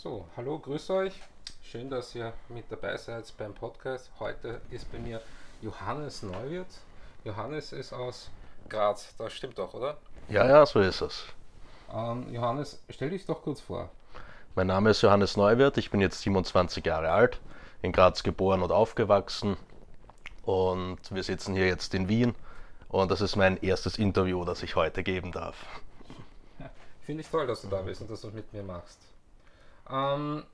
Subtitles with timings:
[0.00, 1.12] So, hallo, grüß euch.
[1.60, 4.08] Schön, dass ihr mit dabei seid beim Podcast.
[4.20, 5.20] Heute ist bei mir
[5.60, 6.68] Johannes Neuwirth.
[7.24, 8.30] Johannes ist aus
[8.68, 9.96] Graz, das stimmt doch, oder?
[10.28, 11.24] Ja, ja, so ist es.
[11.92, 13.90] Ähm, Johannes, stell dich doch kurz vor.
[14.54, 17.40] Mein Name ist Johannes Neuwirth, ich bin jetzt 27 Jahre alt,
[17.82, 19.56] in Graz geboren und aufgewachsen
[20.44, 22.36] und wir sitzen hier jetzt in Wien
[22.88, 25.56] und das ist mein erstes Interview, das ich heute geben darf.
[27.02, 29.00] Finde ich toll, dass du da bist und dass du es mit mir machst.
[29.90, 30.44] Ähm,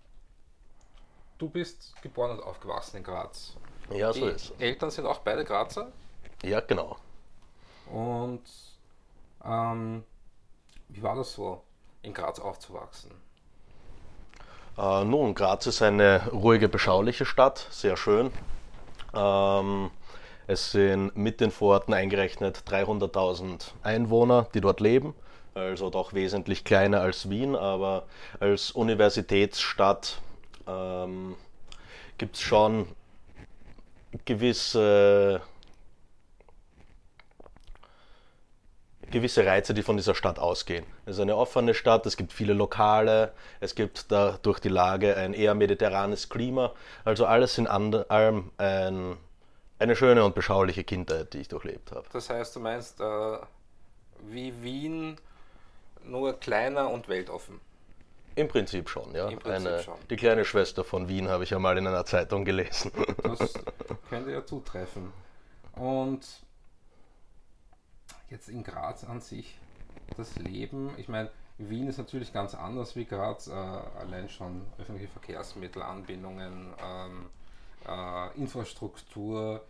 [1.38, 3.56] du bist geboren und aufgewachsen in Graz.
[3.90, 4.56] Ja, so Die ist es.
[4.58, 5.92] Eltern sind auch beide Grazer
[6.42, 6.98] Ja, genau.
[7.86, 8.42] und
[9.44, 10.04] ähm,
[10.88, 11.62] wie war das so,
[12.02, 13.12] in Graz aufzuwachsen?
[14.76, 18.32] Äh, nun, Graz ist eine ruhige, beschauliche Stadt, sehr schön.
[19.14, 19.90] Ähm,
[20.46, 25.14] es sind mit den Vororten eingerechnet 300.000 Einwohner, die dort leben.
[25.54, 28.06] Also doch wesentlich kleiner als Wien, aber
[28.40, 30.20] als Universitätsstadt
[30.66, 31.36] ähm,
[32.18, 32.88] gibt es schon
[34.24, 35.40] gewisse,
[39.10, 40.84] gewisse Reize, die von dieser Stadt ausgehen.
[41.06, 45.16] Es ist eine offene Stadt, es gibt viele Lokale, es gibt da durch die Lage
[45.16, 46.72] ein eher mediterranes Klima.
[47.04, 49.16] Also alles in allem ein,
[49.78, 52.06] eine schöne und beschauliche Kindheit, die ich durchlebt habe.
[52.12, 53.36] Das heißt, du meinst äh,
[54.30, 55.16] wie Wien,
[56.04, 57.60] nur kleiner und weltoffen.
[58.36, 59.28] Im Prinzip schon, ja.
[59.28, 59.94] Im Prinzip eine, schon.
[60.10, 62.90] Die kleine Schwester von Wien habe ich ja mal in einer Zeitung gelesen.
[63.22, 63.54] Das
[64.08, 65.12] könnte ja zutreffen.
[65.76, 66.26] Und
[68.30, 69.58] jetzt in Graz an sich,
[70.16, 75.08] das Leben, ich meine, Wien ist natürlich ganz anders wie Graz, äh, allein schon öffentliche
[75.08, 77.26] Verkehrsmittel, Anbindungen, ähm,
[77.86, 79.64] äh, Infrastruktur.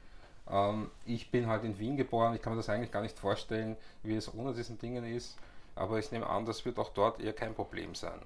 [0.49, 3.77] Ähm, ich bin halt in Wien geboren, ich kann mir das eigentlich gar nicht vorstellen,
[4.03, 5.37] wie es ohne diesen Dingen ist,
[5.77, 8.21] aber ich nehme an, das wird auch dort eher kein Problem sein.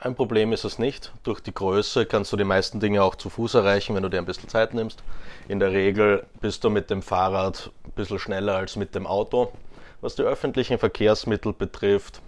[0.00, 1.12] Ein Problem ist es nicht.
[1.24, 4.18] Durch die Größe kannst du die meisten Dinge auch zu Fuß erreichen, wenn du dir
[4.18, 5.02] ein bisschen Zeit nimmst.
[5.48, 9.52] In der Regel bist du mit dem Fahrrad ein bisschen schneller als mit dem Auto.
[10.00, 12.20] Was die öffentlichen Verkehrsmittel betrifft,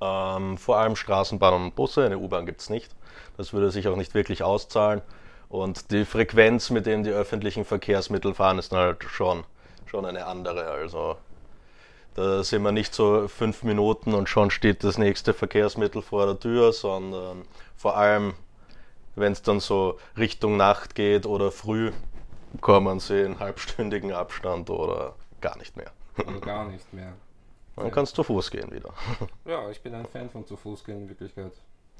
[0.00, 2.90] ähm, vor allem Straßenbahnen und Busse, eine U-Bahn gibt es nicht.
[3.36, 5.02] Das würde sich auch nicht wirklich auszahlen.
[5.50, 9.44] Und die Frequenz, mit dem die öffentlichen Verkehrsmittel fahren, ist dann halt schon,
[9.84, 10.70] schon eine andere.
[10.70, 11.16] Also
[12.14, 16.38] da sind wir nicht so fünf Minuten und schon steht das nächste Verkehrsmittel vor der
[16.38, 17.42] Tür, sondern
[17.76, 18.34] vor allem,
[19.14, 21.92] wenn es dann so Richtung Nacht geht oder früh,
[22.60, 25.90] kommen sie in halbstündigen Abstand oder gar nicht mehr.
[26.16, 27.14] Also gar nicht mehr.
[27.76, 28.92] Dann kannst du zu Fuß gehen wieder.
[29.46, 31.52] Ja, ich bin ein Fan von zu Fuß gehen in Wirklichkeit.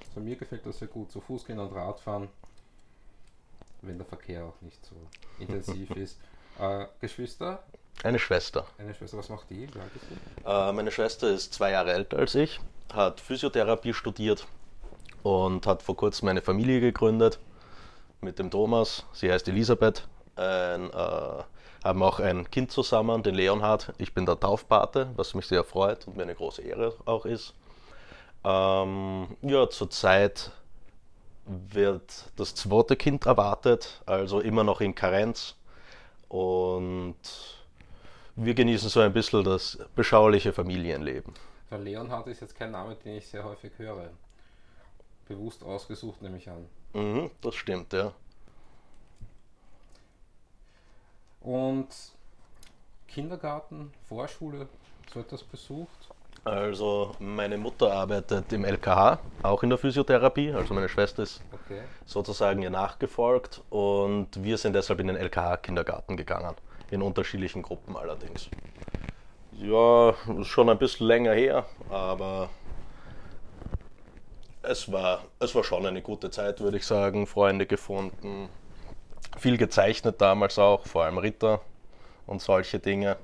[0.09, 2.29] Also mir gefällt das sehr gut, zu Fuß gehen und Radfahren,
[3.81, 4.95] wenn der Verkehr auch nicht so
[5.39, 6.21] intensiv ist.
[6.59, 7.63] Äh, Geschwister,
[8.03, 8.67] Eine Schwester.
[8.79, 9.69] eine Schwester, was macht die?
[10.45, 12.61] Äh, meine Schwester ist zwei Jahre älter als ich,
[12.93, 14.47] hat Physiotherapie studiert
[15.23, 17.39] und hat vor kurzem eine Familie gegründet
[18.21, 19.05] mit dem Thomas.
[19.13, 20.07] Sie heißt Elisabeth.
[20.37, 21.43] Ein, äh,
[21.85, 23.93] haben auch ein Kind zusammen, den Leonhard.
[23.99, 27.55] Ich bin der Taufpate, was mich sehr freut und mir eine große Ehre auch ist.
[28.45, 30.53] Ähm, ja, zurzeit
[31.45, 35.57] wird das zweite Kind erwartet, also immer noch in Karenz.
[36.29, 37.17] Und
[38.37, 41.35] wir genießen so ein bisschen das beschauliche Familienleben.
[41.71, 44.11] Der Leonhard ist jetzt kein Name, den ich sehr häufig höre.
[45.29, 46.67] Bewusst ausgesucht, nehme ich an.
[46.95, 48.13] Mhm, das stimmt, ja.
[51.41, 51.89] Und
[53.09, 54.69] Kindergarten, Vorschule,
[55.13, 56.09] so etwas besucht?
[56.45, 60.53] Also meine Mutter arbeitet im LKH, auch in der Physiotherapie.
[60.53, 61.83] Also meine Schwester ist Okay.
[62.05, 66.57] sozusagen ihr nachgefolgt und wir sind deshalb in den LKH-Kindergarten gegangen.
[66.93, 68.51] In unterschiedlichen Gruppen allerdings.
[69.53, 72.51] Ja, schon ein bisschen länger her, aber
[74.61, 77.27] es war, es war schon eine gute Zeit, würde ich sagen.
[77.27, 78.51] Freunde gefunden,
[79.39, 81.63] viel gezeichnet damals auch, vor allem Ritter
[82.27, 83.17] und solche Dinge.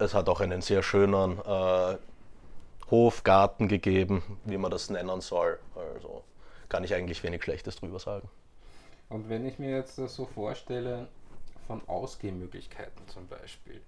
[0.00, 1.96] Es hat auch einen sehr schönen äh,
[2.90, 5.60] Hofgarten gegeben, wie man das nennen soll.
[5.76, 6.24] Also
[6.68, 8.28] kann ich eigentlich wenig Schlechtes drüber sagen.
[9.08, 11.08] Und wenn ich mir jetzt das so vorstelle,
[11.66, 13.80] von Ausgehmöglichkeiten zum Beispiel,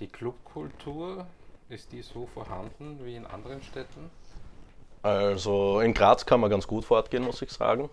[0.00, 1.26] die Clubkultur,
[1.68, 4.10] ist die so vorhanden wie in anderen Städten?
[5.02, 7.90] Also in Graz kann man ganz gut fortgehen, muss ich sagen.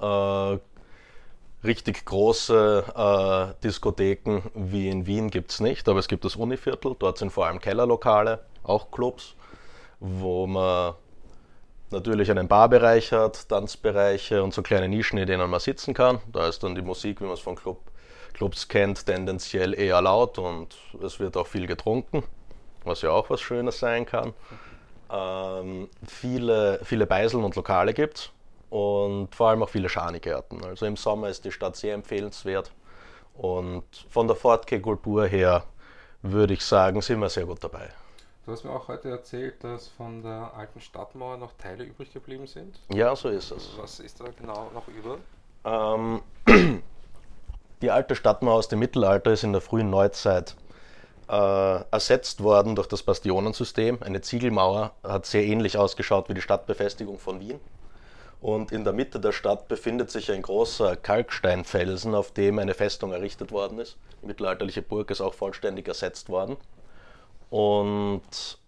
[0.00, 0.58] Äh,
[1.64, 2.84] richtig große
[3.56, 6.96] äh, Diskotheken wie in Wien gibt es nicht, aber es gibt das Univiertel.
[6.98, 9.34] Dort sind vor allem Kellerlokale, auch Clubs,
[10.00, 10.94] wo man
[11.90, 16.20] natürlich einen Barbereich hat, Tanzbereiche und so kleine Nischen, in denen man sitzen kann.
[16.32, 17.80] Da ist dann die Musik, wie man es von Club,
[18.34, 22.22] Clubs kennt, tendenziell eher laut und es wird auch viel getrunken,
[22.84, 24.34] was ja auch was Schönes sein kann.
[25.10, 28.32] ähm, viele, viele Beiseln und Lokale gibt
[28.70, 30.64] und vor allem auch viele Schanigärten.
[30.64, 32.72] Also im Sommer ist die Stadt sehr empfehlenswert
[33.34, 35.64] und von der Fortgehkultur her
[36.22, 37.88] würde ich sagen, sind wir sehr gut dabei.
[38.48, 42.46] Du hast mir auch heute erzählt, dass von der alten Stadtmauer noch Teile übrig geblieben
[42.46, 42.80] sind.
[42.90, 43.76] Ja, so ist es.
[43.76, 45.18] Was ist da genau noch über?
[45.66, 46.22] Ähm,
[47.82, 50.56] die alte Stadtmauer aus dem Mittelalter ist in der frühen Neuzeit
[51.28, 53.98] äh, ersetzt worden durch das Bastionensystem.
[54.00, 57.60] Eine Ziegelmauer hat sehr ähnlich ausgeschaut wie die Stadtbefestigung von Wien.
[58.40, 63.12] Und in der Mitte der Stadt befindet sich ein großer Kalksteinfelsen, auf dem eine Festung
[63.12, 63.98] errichtet worden ist.
[64.22, 66.56] Die mittelalterliche Burg ist auch vollständig ersetzt worden.
[67.50, 68.58] Und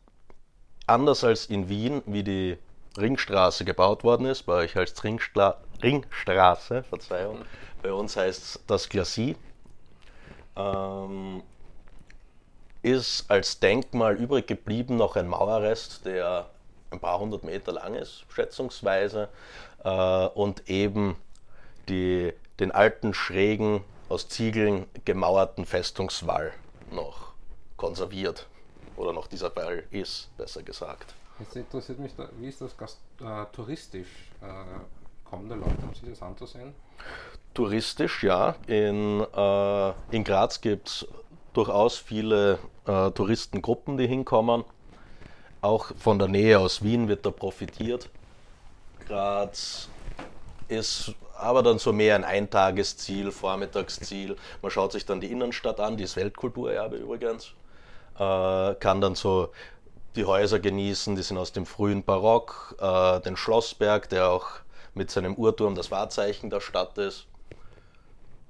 [0.87, 2.59] anders als in Wien, wie die
[2.99, 7.45] Ringstraße gebaut worden ist, bei euch heißt es Ringstla Ringstraße, Verzeihung,
[7.83, 9.37] bei uns heißt es das Glacis,
[10.57, 11.43] ähm,
[12.83, 16.51] ist als Denkmal übrig geblieben noch ein Mauerrest, der
[16.91, 19.29] ein paar hundert Meter lang ist, schätzungsweise,
[19.85, 21.17] äh, und eben
[21.89, 26.53] die, den alten, schrägen, aus Ziegeln gemauerten Festungswall
[26.91, 27.33] noch
[27.77, 28.50] konserviert
[29.01, 31.15] oder noch dieser Wall ist, besser gesagt.
[31.39, 34.09] Jetzt interessiert mich, da, wie ist das Gast, äh, touristisch?
[34.43, 36.75] Äh, kommen da Leute, um sich das anzusehen?
[37.55, 38.57] Touristisch, ja.
[38.67, 41.07] In, äh, in Graz gibt es
[41.55, 44.65] durchaus viele äh, Touristengruppen, die hinkommen.
[45.63, 48.11] Auch von der Nähe aus Wien wird da profitiert.
[49.07, 49.89] Graz
[50.69, 54.37] ist aber dann so mehr ein Eintagesziel, Vormittagsziel.
[54.61, 57.55] Man schaut sich dann die Innenstadt an, die ist Weltkulturerbe übrigens
[58.21, 59.51] kann dann so
[60.17, 64.47] die Häuser genießen, die sind aus dem frühen Barock, äh, den Schlossberg, der auch
[64.95, 67.27] mit seinem Uhrturm das Wahrzeichen der Stadt ist.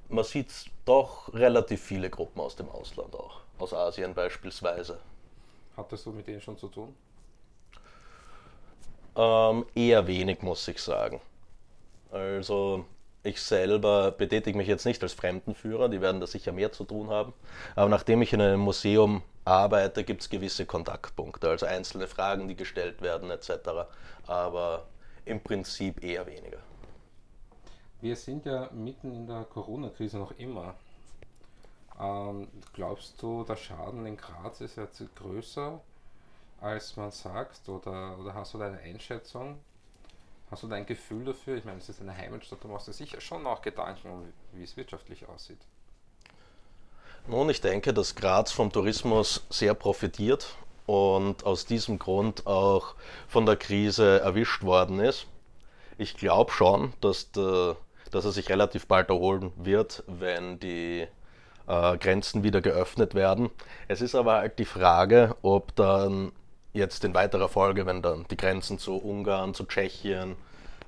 [0.08, 0.48] Man sieht
[0.86, 4.98] doch relativ viele Gruppen aus dem Ausland auch, aus Asien beispielsweise.
[5.76, 6.94] Hattest du mit denen schon zu tun?
[9.16, 11.20] Ähm, eher wenig, muss ich sagen.
[12.10, 12.84] Also
[13.22, 17.10] ich selber betätige mich jetzt nicht als Fremdenführer, die werden da sicher mehr zu tun
[17.10, 17.32] haben.
[17.76, 22.56] Aber nachdem ich in einem Museum arbeite, gibt es gewisse Kontaktpunkte, also einzelne Fragen, die
[22.56, 23.50] gestellt werden etc.
[24.26, 24.86] Aber
[25.24, 26.58] im Prinzip eher weniger.
[28.00, 30.74] Wir sind ja mitten in der Corona-Krise noch immer.
[32.00, 35.80] Ähm, glaubst du, der Schaden in Graz ist jetzt größer,
[36.60, 37.68] als man sagt?
[37.68, 39.60] Oder, oder hast du da eine Einschätzung?
[40.50, 41.58] Hast du da ein Gefühl dafür?
[41.58, 44.76] Ich meine, es ist eine Heimatstadt, du machst dir sicher schon auch Gedanken, wie es
[44.76, 45.60] wirtschaftlich aussieht.
[47.30, 50.56] Nun, ich denke, dass Graz vom Tourismus sehr profitiert
[50.86, 52.96] und aus diesem Grund auch
[53.28, 55.28] von der Krise erwischt worden ist.
[55.96, 57.76] Ich glaube schon, dass, der,
[58.10, 61.06] dass er sich relativ bald erholen wird, wenn die
[61.68, 63.50] äh, Grenzen wieder geöffnet werden.
[63.86, 66.32] Es ist aber halt die Frage, ob dann
[66.72, 70.34] jetzt in weiterer Folge, wenn dann die Grenzen zu Ungarn, zu Tschechien,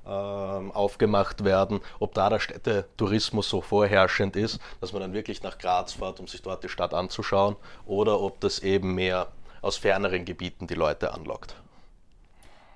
[0.04, 5.93] aufgemacht werden, ob da der Städtetourismus so vorherrschend ist, dass man dann wirklich nach Graz
[5.93, 7.56] fährt, um sich dort die Stadt anzuschauen,
[7.87, 9.28] oder ob das eben mehr
[9.60, 11.54] aus ferneren Gebieten die Leute anlockt.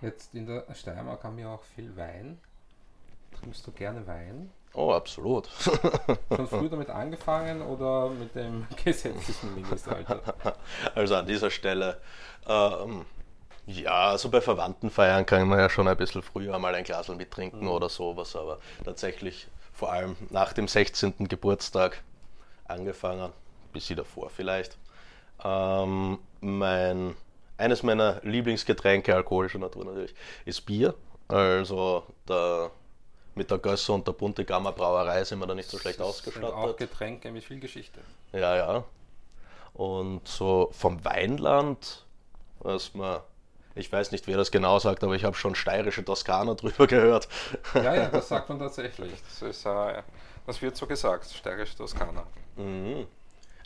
[0.01, 2.39] Jetzt in der Steiermark haben wir auch viel Wein.
[3.41, 4.51] Trinkst du gerne Wein?
[4.73, 5.49] Oh, absolut.
[6.37, 10.35] Schon früh damit angefangen oder mit dem gesetzlichen Mindestalter?
[10.95, 11.99] Also an dieser Stelle
[12.47, 13.07] ähm,
[13.67, 17.63] ja, also bei Verwandtenfeiern kann man ja schon ein bisschen früher mal ein Glas mittrinken
[17.63, 17.71] mhm.
[17.71, 21.29] oder sowas, aber tatsächlich vor allem nach dem 16.
[21.29, 22.03] Geburtstag
[22.67, 23.33] angefangen,
[23.73, 24.79] bis sie davor vielleicht.
[25.45, 27.17] Ähm, mein,
[27.59, 30.95] eines meiner Lieblingsgetränke, alkoholischer Natur natürlich, ist Bier.
[31.29, 32.71] Also der,
[33.35, 36.07] mit der Gösser und der Bunte Gamma Brauerei sind wir da nicht so schlecht das
[36.07, 36.49] ausgestattet.
[36.49, 38.01] Sind auch Getränke mit viel Geschichte.
[38.33, 38.85] Ja, ja.
[39.75, 42.07] Und so vom Weinland,
[42.61, 43.21] was man
[43.77, 47.29] ich weiß nicht, wer das genau sagt, aber ich habe schon steirische Toskana drüber gehört.
[47.75, 49.13] Ja, ja, das sagt man tatsächlich.
[49.23, 50.03] Das, ist, äh,
[50.47, 52.25] das wird so gesagt, steirische Toskana.
[52.57, 53.07] Mhm.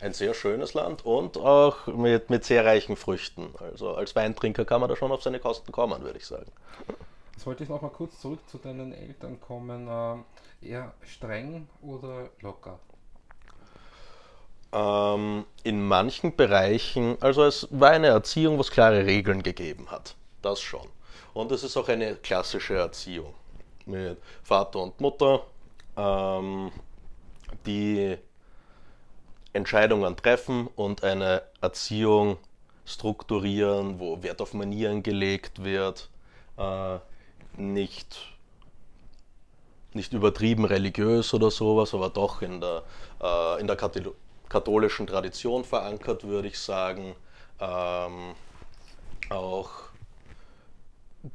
[0.01, 3.53] Ein sehr schönes Land und auch mit, mit sehr reichen Früchten.
[3.59, 6.51] Also als Weintrinker kann man da schon auf seine Kosten kommen, würde ich sagen.
[7.33, 9.87] Jetzt wollte ich noch mal kurz zurück zu deinen Eltern kommen.
[9.89, 10.25] Ähm,
[10.61, 12.79] eher streng oder locker?
[14.73, 20.15] Ähm, in manchen Bereichen, also es war eine Erziehung, wo es klare Regeln gegeben hat.
[20.41, 20.87] Das schon.
[21.33, 23.33] Und es ist auch eine klassische Erziehung
[23.85, 25.43] mit Vater und Mutter,
[25.97, 26.71] ähm,
[27.65, 28.17] die
[29.53, 32.37] Entscheidungen treffen und eine Erziehung
[32.85, 36.09] strukturieren, wo Wert auf Manieren gelegt wird,
[36.57, 36.97] äh,
[37.57, 38.17] nicht,
[39.93, 42.83] nicht übertrieben religiös oder sowas, aber doch in der,
[43.21, 44.15] äh, in der Kategorie
[44.51, 47.15] katholischen Tradition verankert, würde ich sagen.
[47.59, 48.35] Ähm,
[49.29, 49.69] auch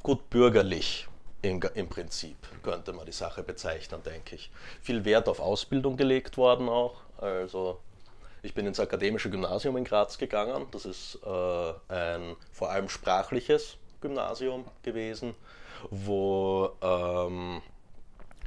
[0.02, 1.08] gut bürgerlich
[1.40, 4.50] im, im Prinzip, könnte man die Sache bezeichnen, denke ich.
[4.82, 6.96] Viel Wert auf Ausbildung gelegt worden auch.
[7.16, 7.80] Also
[8.42, 10.66] ich bin ins Akademische Gymnasium in Graz gegangen.
[10.72, 15.34] Das ist äh, ein vor allem sprachliches Gymnasium gewesen,
[15.90, 17.62] wo ähm,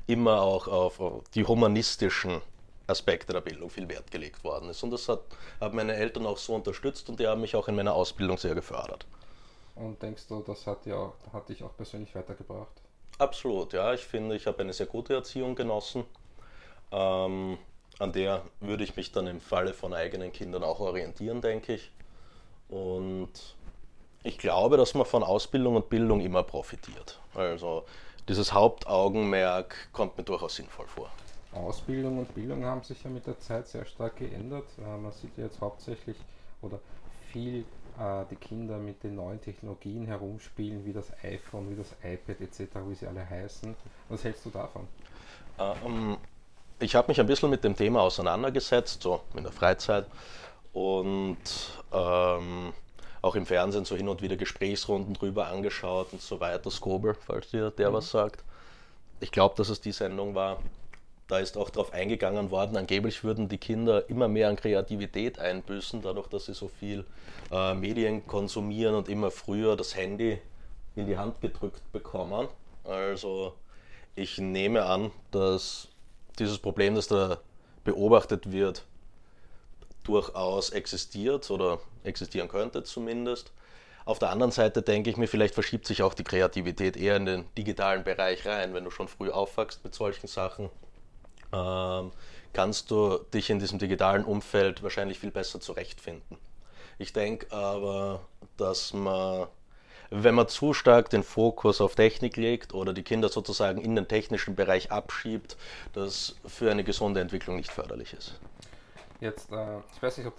[0.06, 1.00] immer auch auf
[1.34, 2.42] die humanistischen
[2.90, 4.84] Aspekte der Bildung viel Wert gelegt worden ist.
[4.84, 5.22] Und das hat,
[5.60, 8.56] haben meine Eltern auch so unterstützt und die haben mich auch in meiner Ausbildung sehr
[8.56, 9.06] gefördert.
[9.76, 12.82] Und denkst du, das hat, ja, hat dich auch persönlich weitergebracht?
[13.18, 13.94] Absolut, ja.
[13.94, 16.04] Ich finde, ich habe eine sehr gute Erziehung genossen.
[16.92, 17.58] Ähm,
[18.00, 21.92] an der würde ich mich dann im Falle von eigenen Kindern auch orientieren, denke ich.
[22.70, 23.32] Und
[24.24, 27.20] ich glaube, dass man von Ausbildung und Bildung immer profitiert.
[27.34, 27.86] Also
[28.28, 31.10] dieses Hauptaugenmerk kommt mir durchaus sinnvoll vor.
[31.54, 34.66] Ausbildung und Bildung haben sich ja mit der Zeit sehr stark geändert.
[34.78, 36.18] Äh, man sieht ja jetzt hauptsächlich
[36.62, 36.80] oder
[37.32, 37.66] viel
[38.00, 42.76] äh, die Kinder mit den neuen Technologien herumspielen, wie das iPhone, wie das iPad etc.,
[42.88, 43.76] wie sie alle heißen.
[44.10, 44.88] Was hältst du davon?
[45.58, 46.18] Ähm,
[46.80, 50.06] ich habe mich ein bisschen mit dem Thema auseinandergesetzt, so in der Freizeit
[50.72, 51.38] und
[51.92, 52.74] ähm,
[53.22, 56.72] auch im Fernsehen so hin und wieder Gesprächsrunden drüber angeschaut und so weiter.
[56.72, 57.96] Scober, falls dir der mhm.
[57.96, 58.44] was sagt.
[59.20, 60.60] Ich glaube, dass es die Sendung war.
[61.30, 66.02] Da ist auch darauf eingegangen worden, angeblich würden die Kinder immer mehr an Kreativität einbüßen,
[66.02, 67.06] dadurch, dass sie so viel
[67.52, 70.40] äh, Medien konsumieren und immer früher das Handy
[70.96, 72.48] in die Hand gedrückt bekommen.
[72.84, 73.54] Also
[74.16, 75.88] ich nehme an, dass
[76.40, 77.38] dieses Problem, das da
[77.84, 78.86] beobachtet wird,
[80.04, 83.52] durchaus existiert oder existieren könnte zumindest.
[84.04, 87.28] Auf der anderen Seite denke ich mir, vielleicht verschiebt sich auch die Kreativität eher in
[87.28, 90.72] den digitalen Bereich rein, wenn du schon früh aufwachst mit solchen Sachen
[91.54, 92.12] ähm,
[92.54, 96.38] kannst du dich in diesem digitalen Umfeld wahrscheinlich viel besser zurechtfinden.
[96.98, 98.22] Ich denke aber,
[98.58, 99.48] dass man,
[100.10, 104.08] wenn man zu stark den Fokus auf Technik legt oder die Kinder sozusagen in den
[104.08, 105.56] technischen Bereich abschiebt,
[105.94, 108.40] das für eine gesunde Entwicklung nicht förderlich ist.
[109.22, 110.36] Jetzt, äh, ich weiß nicht, ob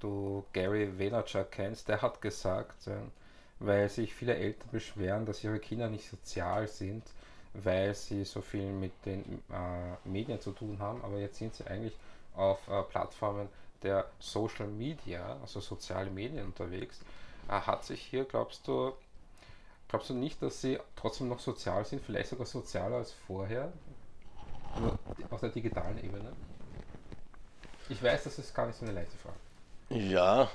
[0.00, 2.92] du Gary Vaynerchuk kennst, der hat gesagt, äh,
[3.58, 7.04] weil sich viele Eltern beschweren, dass ihre Kinder nicht sozial sind,
[7.64, 11.66] weil sie so viel mit den äh, Medien zu tun haben, aber jetzt sind sie
[11.66, 11.94] eigentlich
[12.34, 13.48] auf äh, Plattformen
[13.82, 17.00] der Social Media, also soziale Medien unterwegs.
[17.48, 18.92] Äh, hat sich hier, glaubst du,
[19.88, 23.72] glaubst du nicht, dass sie trotzdem noch sozial sind, vielleicht sogar sozialer als vorher,
[25.30, 26.32] auf der digitalen Ebene?
[27.88, 29.36] Ich weiß, das ist gar nicht so eine leichte Frage.
[29.90, 30.50] Ja.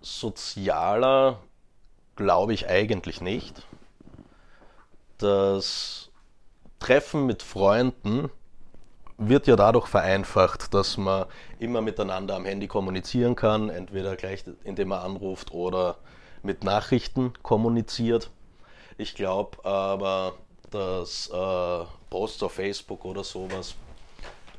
[0.00, 1.38] Sozialer
[2.16, 3.66] glaube ich eigentlich nicht.
[5.18, 6.10] Das
[6.78, 8.30] Treffen mit Freunden
[9.18, 11.26] wird ja dadurch vereinfacht, dass man
[11.58, 15.96] immer miteinander am Handy kommunizieren kann, entweder gleich indem man anruft oder
[16.42, 18.30] mit Nachrichten kommuniziert.
[18.98, 20.34] Ich glaube aber,
[20.70, 23.74] dass äh, Posts auf Facebook oder sowas,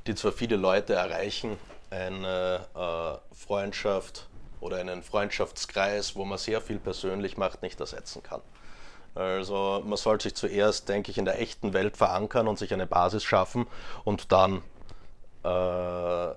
[0.07, 1.57] die zwar viele Leute erreichen,
[1.89, 4.27] eine äh, Freundschaft
[4.63, 8.41] oder einen Freundschaftskreis, wo man sehr viel persönlich macht, nicht ersetzen kann.
[9.13, 12.87] Also man sollte sich zuerst, denke ich, in der echten Welt verankern und sich eine
[12.87, 13.67] Basis schaffen
[14.05, 14.63] und dann
[15.43, 16.33] äh,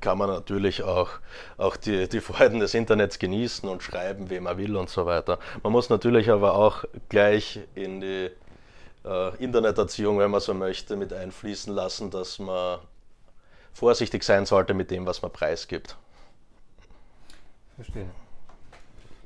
[0.00, 1.10] kann man natürlich auch,
[1.58, 5.38] auch die, die Freuden des Internets genießen und schreiben, wem er will und so weiter.
[5.62, 8.30] Man muss natürlich aber auch gleich in die
[9.04, 12.78] äh, Interneterziehung, wenn man so möchte, mit einfließen lassen, dass man
[13.74, 15.96] vorsichtig sein sollte mit dem, was man preisgibt.
[17.76, 18.10] Verstehe.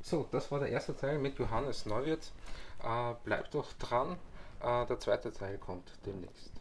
[0.03, 2.33] So, das war der erste Teil mit Johannes Neuwirth.
[2.83, 4.17] Äh, bleibt doch dran,
[4.61, 6.60] äh, der zweite Teil kommt demnächst.